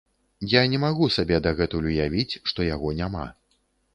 [0.53, 3.27] Я не магу сабе дагэтуль уявіць, што яго няма.